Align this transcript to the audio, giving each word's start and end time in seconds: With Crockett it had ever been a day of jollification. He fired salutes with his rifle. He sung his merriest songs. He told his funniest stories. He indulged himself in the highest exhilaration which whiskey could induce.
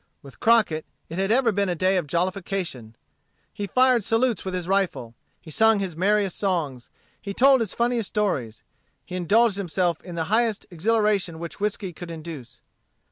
With 0.23 0.39
Crockett 0.39 0.83
it 1.09 1.19
had 1.19 1.29
ever 1.29 1.51
been 1.51 1.69
a 1.69 1.75
day 1.75 1.95
of 1.95 2.07
jollification. 2.07 2.95
He 3.53 3.67
fired 3.67 4.03
salutes 4.03 4.43
with 4.43 4.55
his 4.55 4.67
rifle. 4.67 5.13
He 5.39 5.51
sung 5.51 5.77
his 5.77 5.95
merriest 5.95 6.39
songs. 6.39 6.89
He 7.21 7.35
told 7.35 7.59
his 7.59 7.75
funniest 7.75 8.07
stories. 8.07 8.63
He 9.05 9.13
indulged 9.15 9.57
himself 9.57 10.01
in 10.03 10.15
the 10.15 10.23
highest 10.33 10.65
exhilaration 10.71 11.37
which 11.37 11.59
whiskey 11.59 11.93
could 11.93 12.09
induce. 12.09 12.61